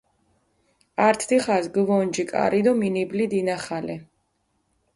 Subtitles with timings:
[1.07, 3.95] ართ დიხას გჷვონჯი კარი დო მინიბლი დინახალე.